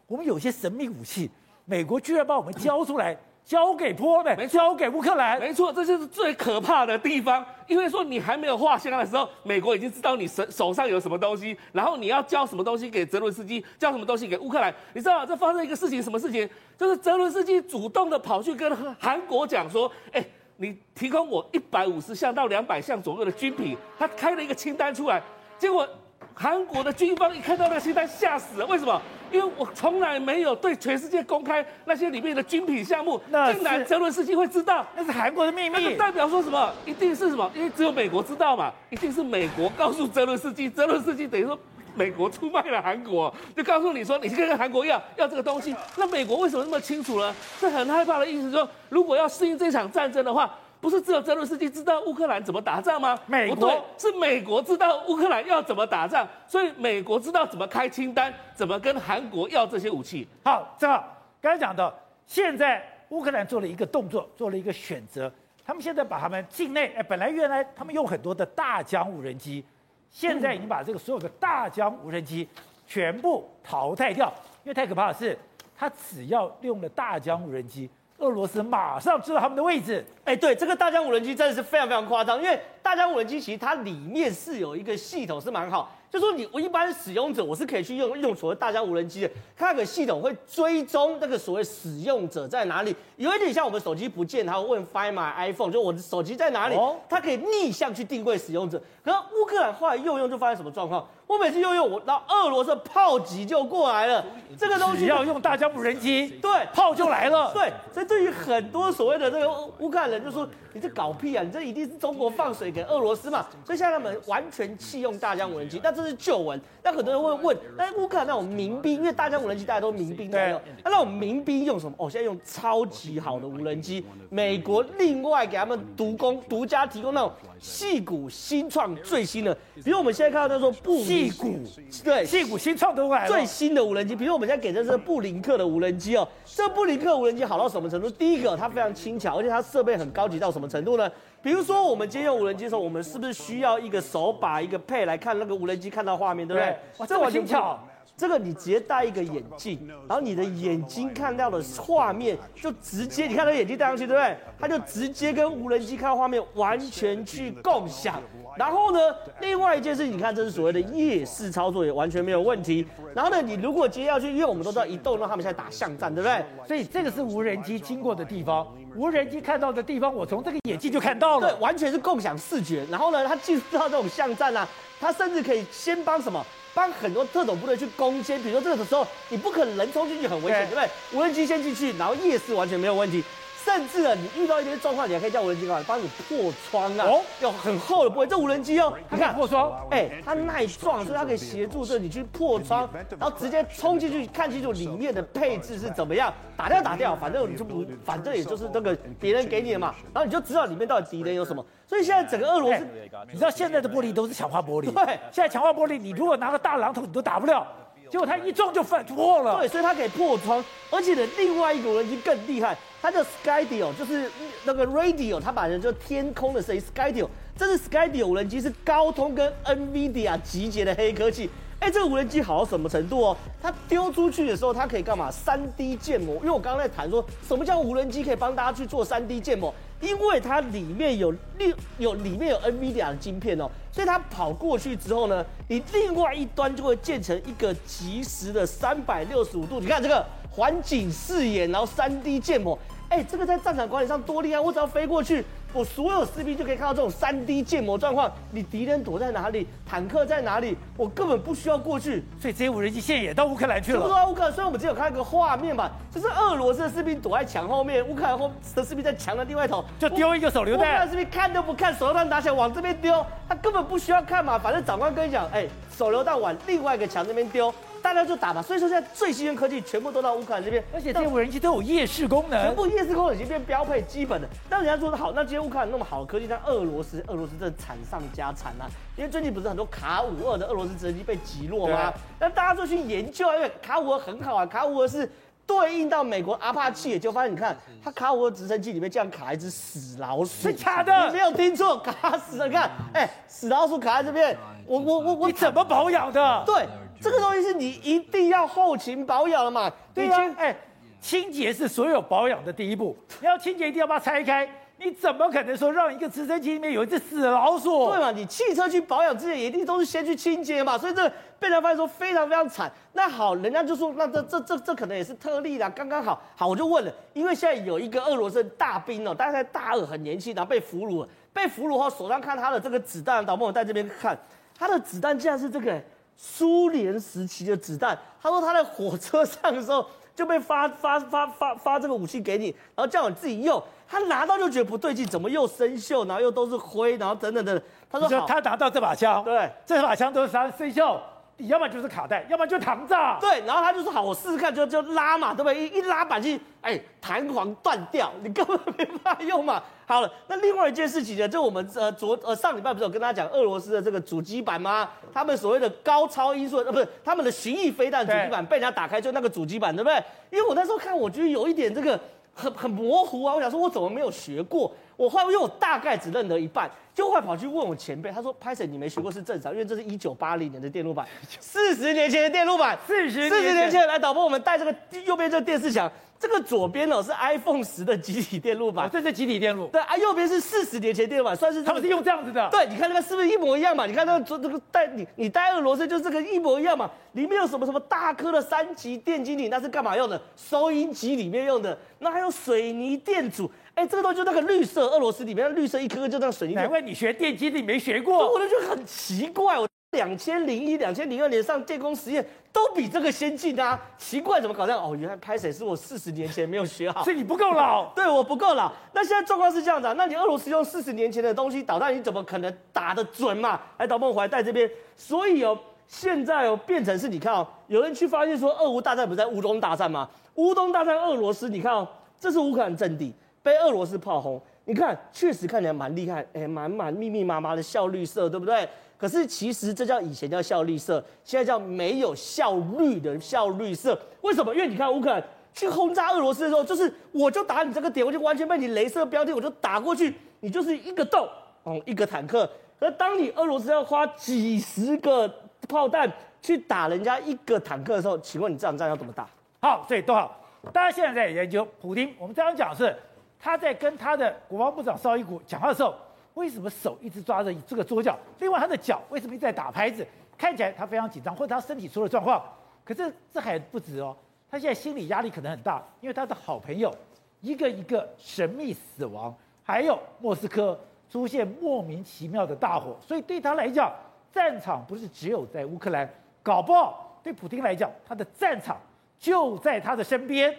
[0.08, 1.28] 我们有些神秘武器，
[1.66, 5.40] 美国居然把我们交出来，交给波兰，交给乌克兰。
[5.40, 7.46] 没错，这就是最可怕的地方。
[7.68, 14.74] 因为说你还没有画线的时候，美国已经知道你手手上有什么东西，然后你要交什么东西给泽伦斯基，交什么东西给乌克兰。
[14.94, 16.50] 你知道这发生一个事情，什么事情？
[16.76, 20.26] 就是泽伦斯基主动的跑去跟韩国讲说：“哎，
[20.58, 25.22] 你提供我一百五十项到两百项左右的军品。”他开了一个清单出来，
[25.60, 25.88] 结果。
[26.38, 29.02] 韩国的军方一看到那个清单吓死了，为什么？
[29.32, 35.70] 因为我从来没有对全世界公开那些里面的军品项目，竟然泽伦斯基会知道，那是韩国的秘密。
[35.70, 36.72] 那就代表说什么？
[36.86, 37.50] 一定是什么？
[37.56, 41.58] 因为只有美国知道嘛，一定是美国告诉泽伦斯基，泽伦斯基等于说
[41.96, 45.74] 美国出卖了韩国，就告诉你说，你去跟韩国要要这个东西。
[45.96, 47.34] 那美国为什么那么清楚呢？
[47.60, 50.54] 是很害怕的意思，说如果要适应这场战争的话。
[50.86, 53.20] 不是只有泽伦斯基知道乌克兰怎么打仗吗？
[53.26, 60.28] 美国对，是美国知道乌克兰要怎么打仗，所以美国知道怎么开清单，怎么跟韩国要这些武器。
[60.44, 61.04] 好，正好
[61.42, 61.92] 刚才讲到，
[62.28, 65.32] 现在乌克兰做了一个动作，做了一个选择，
[65.66, 69.66] 他们现在把他们境内，哎，本来原来他们用很多的大疆无人机，
[70.12, 72.48] 现在已经把这个所有的大疆无人机
[72.86, 74.32] 全部淘汰掉，
[74.64, 75.36] 因为太可怕的是，
[75.76, 77.90] 他只要用了大疆无人机。
[78.20, 80.06] 俄罗斯马上知道他们的位置。
[80.24, 96.76] 哎，对，这个大疆无人机真的是非常非常夸张，因为大疆无人机其实它里面是有一个系统是蛮好，就说你我一般使用者我是可以去用用所谓大疆无人机的，它那个系统会追踪那个所谓使用者在哪里，有一点像我们手机不见，它会问 Find My iPhone，就我的手机在哪里，
[97.10, 98.82] 它可以逆向去定位使用者。
[99.04, 101.08] 可是乌克兰后来用用就发生什么状况？
[101.28, 104.24] 我每次用用我，然后俄罗斯炮击就过来了。
[104.58, 107.52] 这个东西要用大疆无人机，对，炮就来了。
[107.52, 111.44] 对，所以对于很多所谓的这个乌克兰人就说：“你这搞屁啊！
[111.44, 116.62] 你这一定是中国放水给俄罗斯嘛。”所以现在他们完全弃用大疆无人机，那这是旧闻。
[116.84, 121.94] 那很多人会问：“那乌克兰那种民兵，因为大疆无人机大家都民兵在用，那那种民兵用什么？
[121.98, 131.60] 哦，现在用超级好的无人机，美国另外给他们独供、独家提供那种戏骨新创最新的，比如我们现在看到他说布矽谷。
[132.04, 136.28] 对，屁股新创都来了，最新的无人机，比如我们现在给的是布林克的无人机哦。
[136.46, 138.10] 这布林克无人机好到什么程度？
[138.10, 141.10] 第一个，它非常轻巧，而且它设备很高级到什么程度呢？
[141.42, 146.78] 比如说，我们今天用无人机的时候，我们是不是需要一个手把、一个配来看那个无人机看到画面，对不对？
[146.98, 147.80] 哇，这么轻巧。
[148.18, 154.38] 这个你直接戴一个眼镜，然后你的眼睛看到的画面就直接，你看那眼镜戴上去，对不对？
[154.58, 158.22] 它就直接跟无人机看到画面完全去共享。
[158.58, 159.00] 然后呢，
[159.42, 162.86] 另外一件事，你看这是所谓的夜视操作，也完全没有问题。
[163.14, 166.44] 然后呢，你如果接下去，因为我们都知道移动，那他们现在打巷战，对不对？
[166.68, 168.66] 所以这个是无人机经过的地方，
[168.96, 171.52] 无人机看到的地方，我从这个眼镜就看到了。
[171.52, 172.86] 对，完全是共享视觉。
[172.90, 174.68] 然后呢，他进入到这种巷战啊，
[175.00, 176.44] 他甚至可以先帮什么？
[176.74, 178.42] 帮很多特种部队去攻坚。
[178.42, 180.90] 比如说这个时候，你不可能人冲进去很危险，对不对？
[181.14, 183.24] 无人机先进去，然后夜视完全没有问题。
[183.66, 187.04] 甚至啊，你遇到一些状况，你还可以叫无人机过来帮你破窗啊！
[187.04, 192.88] 哦，有很厚的玻璃，这无人机哦，你看破窗，哎、欸，它耐撞，所以它可以协助这你去破窗，
[193.20, 201.66] 然后直接冲进去看清楚里面的配置是怎么样，打掉打掉，反正你就不，反正也就是那个别人给你的嘛，然后你就知道里面到底敌人有什么。
[201.88, 207.66] 所以现在整个俄罗斯、欸，你知道现在的玻璃都是强化玻璃，对，现在强化玻璃，你如果拿个大榔头，你都打不了。
[208.08, 214.32] 结果它一撞就翻破了，对，所以它可以破窗，而且呢，另外一个无人机更厉害，它叫 Skydio，就是
[214.64, 221.48] 那个 radio，它把人就天空的声音 Skydio，这是 Skydio 无人机是高通跟 NVIDIA 集结的黑科技，
[221.80, 223.38] 哎，这个无人机好到什么程度哦？
[223.62, 226.38] 它丢出去的时候，它可以干嘛？3D 建模。
[226.38, 229.72] 因为我刚刚在谈说，什么叫无人机可以帮大家去做 3D 建模？
[230.02, 239.80] 因为它里面有六有里面有 NVIDIA 的晶片哦，所以它跑过去之后呢，你另外一端就会建成一个即时的三百六十五度。
[239.80, 242.76] 你看这个环景视野，然后 3D 建模。
[243.10, 244.60] 哎，这个在战场管理上多厉害！
[244.60, 248.32] 我只要飞过去，我所有士兵就可以看到这种三 D 建模状况。
[248.52, 252.24] 你敌人躲在哪里，坦克在哪里，我根本不需要过去。
[252.42, 254.02] 所以这些无人机现在也到乌克兰去了。
[254.02, 260.86] 不到乌克兰，虽然我们只有看一个画面吧，就是俄罗斯的士兵躲在墙后面，乌克兰后的士兵在墙的另外一头就丢一个手榴弹。
[260.86, 267.74] 乌克兰士兵看都不看，手榴弹拿起来往这边丢，他根本不需要看嘛，反正长官跟你讲，哎，手榴弹往另外一个墙那边丢。
[268.06, 274.48] 大家就打吧，所以说现在最新的科技全部都到乌克兰这边，而且这些无人机都有夜视功能，全部夜视功能已经变标配基本的。
[274.70, 278.86] 但人家做的好，那今天乌克兰那么好的科技，但俄罗斯，俄罗斯真的惨上加惨啊！
[279.18, 282.14] 因为最近不是很多卡五二的俄罗斯直升机被击落吗？
[282.40, 285.28] 那大家就去研究啊，因为卡五二很好啊，卡五二是
[285.66, 296.64] 对应到美国阿帕奇，也就发现你看，它卡五二直升机里面竟然卡一只死老鼠，是假的，你没有听错，卡死了，你看，哎，死老鼠卡在这边，我我我我怎么保养的？
[296.68, 296.88] 对。
[297.26, 299.92] 这个东西是你一定要后勤保养的嘛？
[300.14, 300.78] 对呀，哎，
[301.20, 303.18] 清洁是所有保养的第一步。
[303.42, 304.70] 你要清洁，一定要把它拆开。
[304.98, 308.12] 你怎么可能说让一个直升机里面有一只死老鼠？
[308.12, 308.30] 对嘛？
[308.30, 310.96] 你汽车去保养之前，一定都是先去清洁嘛。
[310.96, 312.92] 所以这被人发现说非常非常惨。
[313.14, 316.40] 那好，人家就说那这这这这可能也是特例啦，刚刚好。
[316.56, 321.30] 好，我就问了，因为现在有一个俄罗斯大兵哦，大概大二，很年轻，然后被俘虏了。
[321.52, 324.38] 被俘虏后，手上看他的这个子弹，导播我在这边看，
[324.78, 326.00] 他的子弹竟然是这个。
[326.36, 333.82] 苏联时期的子弹，他说他在火车上的时候就被发 发发发发这个武器给你，然后叫你自己用。
[334.08, 337.84] 他拿到就觉得不对劲，怎么又生锈，然后又都是灰，然后等等等等。
[338.10, 341.18] 他说他拿到这把枪，对，这把枪都是生生锈。
[341.58, 343.38] 你要么就是卡带，要么就膛炸。
[343.40, 345.88] 对，然后他就说好，我试试看，就就拉嘛，对不对？
[345.88, 349.82] 一一拉板机，哎，弹簧断掉，你根本没办法用嘛。
[350.06, 355.10] 好了，那另外一件事情呢，就我们呃昨呃上礼拜不是有跟大家讲俄罗斯的这个主机板吗？
[355.34, 360.22] 他们所谓的高超音速呃不是他们的巡弋飞弹主机板被人家打开，就那个主机板，对不对？
[360.52, 362.20] 因为我那时候看，我觉得有一点这个
[362.54, 364.94] 很很模糊啊，我想说我怎么没有学过？
[365.16, 371.26] 我后来因为我大概只认得一半，就后来跑去问我前辈，他说：“拍摄你没学过是正常，因为这是一九八零年的电路板，
[371.60, 374.94] 四十年前的电路板，四十四十年前来导播，我们带这个
[375.26, 376.12] 右边这个电视墙，
[376.46, 384.06] 这个左边哦是 iPhone 十的集体电路板，这是集体电路，对啊，右边是四十年前电路板，算是他们是用这样子的，对，你看那个是不是一模一样嘛？
[384.06, 387.10] 你看那个这这个带你你带俄罗斯就是这个一模一样嘛？
[387.32, 390.40] 里面有什么什么大颗的三级电晶体，那是干嘛用的？
[390.56, 396.76] 收音机里面用的，那还有水泥电阻。”哎，这个东西就那个绿色，俄罗斯里面的绿色一颗颗就那个水泥。
[396.76, 399.80] 难怪你学电机你没学过，我就觉得很奇怪。
[399.80, 405.00] 我两千零一、两千零二年上电工实验都比这个先进啊，奇怪怎么搞这样？
[405.00, 408.06] 哦，原来拍水是我四十年前没有学好，所以你不够老。
[408.16, 408.92] 对，我不够老。
[409.14, 413.80] 那现在状况是这样子啊，那你俄罗斯用四十年前的东西导弹，你怎么可能打得准嘛？
[414.00, 414.90] 来，导播回来带这边。
[415.16, 420.28] 所以哦，现在哦变成是你看哦，有人去发现说，俄乌大战不是在乌东大战吗？
[420.56, 422.08] 乌东大战，俄罗斯，你看哦，
[422.40, 423.34] 这是乌克兰阵地。
[423.62, 428.88] 被俄罗斯炮轰，你看确实看起来蛮厉害，哎，满满密密麻麻的效绿色，对不对？
[429.26, 434.16] 可是其实这叫以前叫效率色，现在叫没有效率的效率色。
[434.42, 434.72] 为什么？
[434.76, 441.50] 因为你看乌克兰去轰炸俄罗斯的时候，就是我就打你这个点，我就完全被你镭射标定，我就打过去，你就是一个洞，
[441.82, 442.70] 哦，一个坦克。
[443.00, 445.52] 而当你俄罗斯要花几十个
[445.90, 449.50] 炮弹去打人家一个坦克的时候，请问你这场战要怎么打？
[449.82, 450.56] 好，所以都好，
[450.94, 453.16] 大家现在在研究普京，我们这样讲是。
[453.58, 456.14] 他在跟他的国防部长绍伊古讲话的时候，
[456.56, 458.38] 为什么手一直抓着这个桌角？
[458.60, 460.26] 另外，他的脚为什么一直在打拍子？
[460.58, 462.64] 看起来他非常紧张，或者他身体出了状况。
[463.04, 464.36] 可是这还不止哦，
[464.70, 467.14] 他现在心理压力可能很大，因为他的好朋友
[467.62, 474.12] 一个一个神秘死亡，还有莫斯科出现莫名其妙的大火，所以对他来讲，
[474.52, 476.28] 战场不是只有在乌克兰，
[476.64, 478.98] 搞不好对普丁来讲，他的战场
[479.38, 480.74] 就在他的身边。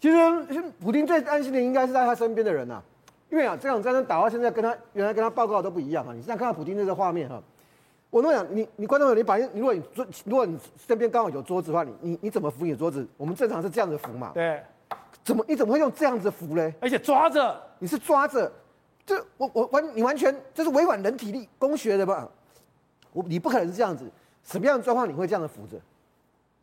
[0.00, 2.82] 其实，普丁最担心的应该是在他身边的人呐，
[3.32, 6.12] 因为啊，这场战争打到现在，跟他原来跟他报告都不一样啊。
[6.12, 7.42] 你现在看到普京这个画面哈，
[8.10, 13.08] 我跟你讲，你你观众朋友，你把你如果你桌，如果你身边刚好有桌子的话，你你你怎么扶你的桌子？
[13.16, 14.32] 我们正常是这样子扶嘛。
[14.34, 14.62] 对。
[15.24, 16.74] 怎么你怎么会用这样子扶嘞？
[16.78, 18.52] 而且抓着，你是抓着，
[19.06, 22.28] 这我我完你完全这是违反人体力工学的吧？
[23.14, 24.04] 我你不可能是这样子，
[24.44, 25.80] 什么样的状况你会这样子扶着？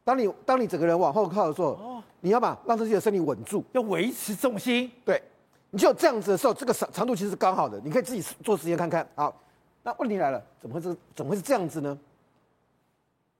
[0.03, 1.69] 当你当你整个人往后靠的时候。
[1.69, 4.91] 哦你要把让自己的身体稳住，要维持重心。
[5.05, 5.23] 对，
[5.71, 7.79] 你只有这样子的时候，这个长长度其实是刚好的。
[7.83, 9.07] 你可以自己做实验看看。
[9.15, 9.33] 好，
[9.83, 11.97] 那问题来了，怎么会是怎么会是这样子呢？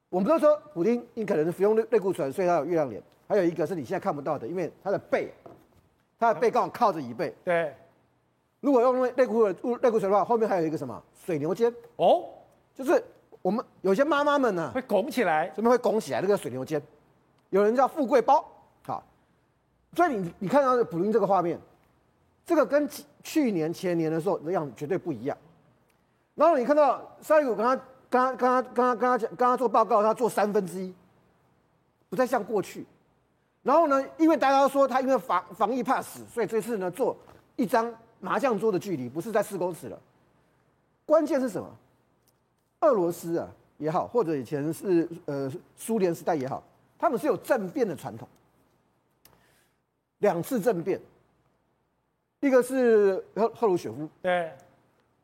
[0.10, 3.02] 我们都说普丁你可能是服用类类固醇，所以他有月亮脸。
[3.28, 5.32] 还有一个是你现在看不到的，因为他的背，
[6.18, 7.32] 他的背刚好靠着椅背。
[7.44, 7.76] 对，
[8.60, 12.24] 如果用类固醇类固醇的话，后面还有一个什么水牛肩哦，
[12.74, 13.04] 就是
[13.44, 16.82] 我们有些妈妈们呢会拱起来，这边会拱起来那个水牛肩，
[17.52, 18.44] 有人叫富贵包，
[18.82, 19.04] 好，
[19.94, 21.60] 所以你你看到普丁这个画面，
[22.49, 22.89] 这个跟
[23.21, 25.38] 去年前年的时候的样子绝对不一样。
[26.33, 27.75] 然后你看到沙利古跟他
[28.09, 30.91] 跟他跟他跟他跟他讲跟他做报告，他做三分之一，
[32.09, 32.83] 不再像过去。
[33.62, 37.15] 然后呢，因为大家都说他因为防防疫怕死，所以这次呢做
[37.55, 39.99] 一张麻将桌的距离不是在四公尺了。
[41.05, 41.69] 关键是什么？
[42.79, 46.63] 俄罗斯啊也好，或者以前是呃苏联时代也好，
[46.97, 48.27] 他们是有政变的传统。
[50.17, 50.99] 两次政变，
[52.41, 54.52] 一个是赫赫鲁雪夫，对，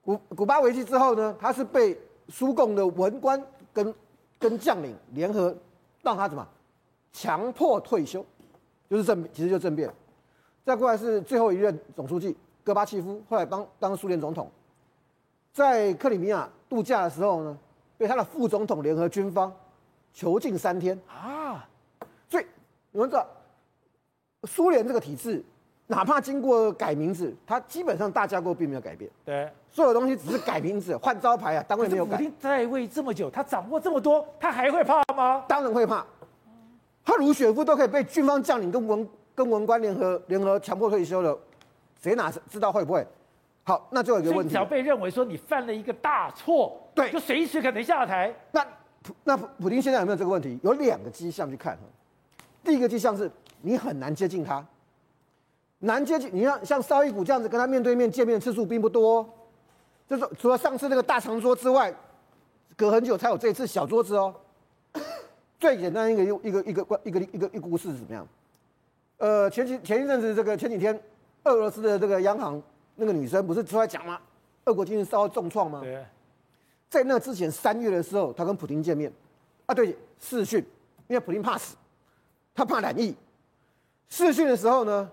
[0.01, 1.97] 古古巴危机之后呢，他是被
[2.27, 3.41] 苏共的文官
[3.73, 3.93] 跟
[4.37, 5.55] 跟将领联合
[6.01, 6.45] 让他怎么
[7.13, 8.25] 强迫退休，
[8.89, 9.91] 就是政其实就是政变。
[10.65, 14.51] 再过来是最后一任总书记戈巴契夫，后来当当苏联总统，
[15.53, 17.57] 在克里米亚度假的时候呢，
[17.97, 19.53] 被他的副总统联合军方
[20.13, 21.65] 囚禁三天啊。
[22.27, 22.45] 所以
[22.91, 23.25] 你们知道，
[24.43, 25.41] 苏联这个体制，
[25.87, 29.09] 哪怕经过改名字，它基本上大架构并没有改变。
[29.23, 32.19] 对，所有东西只是改名字、换招牌啊，单位没有改。
[32.39, 35.43] 在位这么久，他掌握这么多，他还会怕吗？
[35.47, 36.05] 当然会怕。
[37.03, 41.37] 他卢雪夫都可以被军方将领跟文跟文官联合联合强迫退休了，
[42.01, 43.05] 谁哪知道会不会？
[43.63, 48.33] 好，那就有一个问题，只要被认为说你犯了一个大错，对，就随时可能下台。
[48.51, 48.65] 那
[49.03, 50.59] 普那普普丁现在有没有这个问题？
[50.63, 51.77] 有两个迹象去看。
[52.63, 53.29] 第一个迹象是
[53.61, 54.65] 你很难接近他，
[55.85, 56.29] 难接近。
[56.33, 59.27] 你像像绍伊古这样子跟他面对面见面次数并不多，
[60.09, 61.93] 就是除了上次那个大长桌之外，
[62.75, 64.35] 隔很久才有这一次小桌子哦。
[65.59, 68.27] 最简单一个一个一个一个一个一个一个故事是怎么样？
[69.17, 70.99] 呃，前几前一阵子这个前几天，
[71.43, 72.61] 俄罗斯的这个央行
[72.95, 74.19] 那个女生不是出来讲吗？
[74.65, 75.79] 俄国经济受到重创吗？
[75.81, 76.03] 对。
[76.89, 79.11] 在那之前三月的时候，他跟普京见面，
[79.65, 80.59] 啊对，视讯，
[81.07, 81.75] 因为普京怕死，
[82.53, 83.15] 他怕染疫。
[84.07, 85.09] 视讯的时候呢，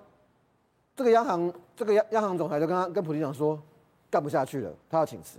[0.95, 3.61] 这个央行这个央央行总裁就跟他跟普京讲说，
[4.11, 5.39] 干不下去了，他要请辞。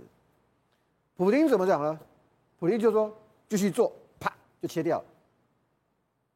[1.16, 1.98] 普京怎么讲呢？
[2.58, 3.12] 普京就说
[3.48, 3.92] 继续做。
[4.18, 5.04] 啪就切掉了，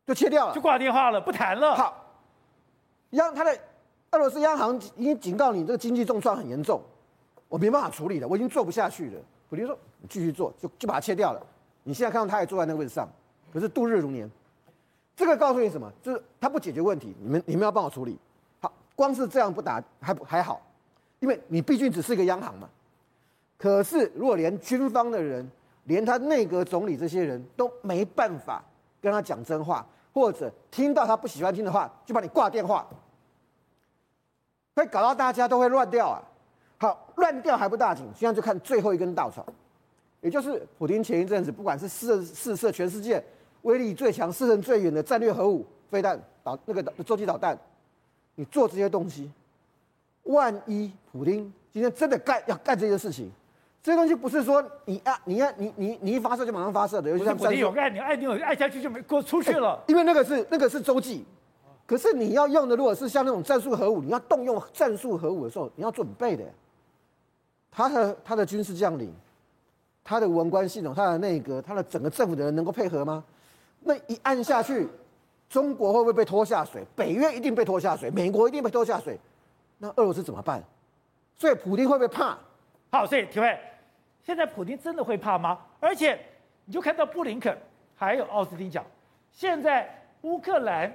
[0.06, 1.74] 就切掉了，就挂电话了，不谈了。
[1.74, 2.04] 好，
[3.10, 3.58] 央他的
[4.10, 6.82] 俄罗斯央行已经警告你，这个经济重创很严重，
[7.48, 9.20] 我没办法处理了，我已经做不下去了。
[9.48, 11.40] 普京说：“你继续做，就就把它切掉了。”
[11.84, 13.08] 你现在看到他也坐在那个位置上，
[13.50, 14.30] 可是度日如年。
[15.16, 15.90] 这个告诉你什么？
[16.02, 18.18] 就是他不解决问题，你们你们要帮我处理。
[18.98, 20.60] 光是这样不打还不还好，
[21.20, 22.68] 因为你毕竟只是一个央行嘛。
[23.56, 25.48] 可是如果连军方的人，
[25.84, 28.60] 连他内阁总理这些人都没办法
[29.00, 32.84] 跟他讲真话，或者听到他不喜欢听的话，就把你挂电话，
[34.74, 36.20] 会搞到大家都会乱掉啊！
[36.78, 39.46] 好，乱掉还不大紧，现在就看最后一根稻草，
[40.22, 43.24] 也就是普丁前一阵子，不管是试试射全世界
[43.62, 47.56] 威力最强、射程最远的战略核武飞弹导那个洲际导弹，
[48.38, 49.28] 你做这些东西，
[50.22, 53.28] 万一普京今天真的干要干这些事情。
[53.82, 59.82] 这些东西不是说你啊，你要你你你一发射就马上发射的，尤其像普京有按钮，按钮按下去就没过出去了。
[59.88, 61.24] 因为那个是那个是洲际，
[61.84, 66.44] 可是你要用的，如果是像那种战术核武，你要动用战术核武的时候，你要准备的。
[67.72, 69.12] 他的他的军事将领，
[70.04, 73.24] 他的文官系统，他的内阁，他的整个政府的人能够配合吗？
[73.80, 74.88] 那一按下去，
[75.48, 76.84] 中国会不会被拖下水？
[76.94, 79.18] 北约一定被拖下水，美国一定被拖下水。
[79.78, 80.62] 那俄罗斯怎么办？
[81.36, 82.36] 所以普丁会不会怕？
[82.90, 83.58] 好，所以体会，
[84.22, 85.58] 现在普丁真的会怕吗？
[85.80, 86.18] 而且
[86.64, 87.56] 你就看到布林肯
[87.96, 88.84] 还有奥斯汀讲，
[89.32, 89.88] 现在
[90.22, 90.92] 乌克兰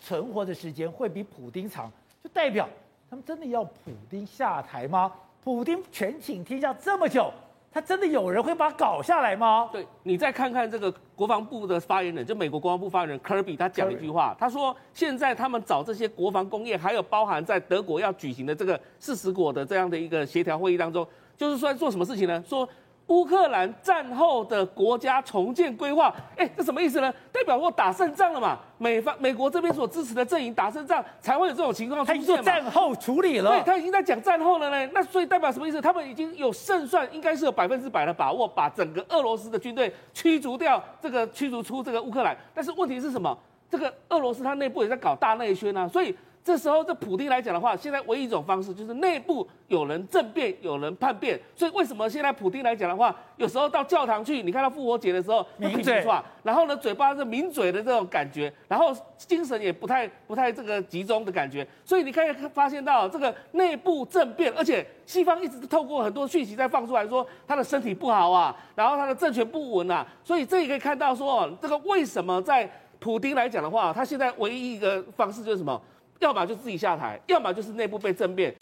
[0.00, 1.90] 存活的时间会比普丁长，
[2.22, 2.68] 就代表
[3.10, 5.12] 他们真的要普丁下台吗？
[5.44, 7.32] 普丁权倾天下这么久，
[7.70, 9.68] 他真的有人会把它搞下来吗？
[9.72, 22.42] 对，你再看看这个国防部的发言人，就美国国防部发言人科比，他讲了一句话，他说现在他们找这些国防工业，还有包含在德国要举行的这个四十国的这样的一个协调会议当中，就是说做什么事情呢？
[22.46, 22.68] 说。
[23.08, 27.12] 乌克兰战后的国家重建规划，哎，这什么意思呢？
[27.32, 28.58] 代表我打胜仗了嘛？
[28.76, 32.26] 美方美国这边所支持的阵营打胜仗，才会有这种情况出现嘛？
[32.26, 34.90] 他已经战后处理了，对，他已经在讲战后了呢。
[34.92, 35.80] 那所以代表什么意思？
[35.80, 42.36] 他们已经有胜算，应该是有百分之百的把握，把整个俄罗斯的军队驱逐掉，这个驱逐出这个乌克兰。
[42.54, 43.36] 但是问题是什么？
[43.70, 46.14] 这个俄罗斯它内部也在搞大内宣啊，所以。
[46.48, 51.38] 这时候，这普丁来讲的话，现在唯一一种方式就是内部有人政变，有人叛变。
[51.54, 56.02] 所以为什么现在普丁来讲的话，有时候到教堂去，你看到复活节的时候，抿嘴，
[56.42, 61.68] 然后呢，嘴巴是抿嘴的这种感觉，然后精神也不太不太这个集中的感觉。
[61.84, 70.06] 所以你可以发现到这个内部政变，而且西方一直透过很多讯息在放出来说他的身体不好啊，然后他的政权不稳啊。
[70.24, 72.66] 所以这也可以看到说，这个为什么在
[72.98, 75.78] 普丁来讲的话，他现在唯一一个方式就是什么？
[76.20, 78.54] 要么就自己下台，要么就是内部被政变。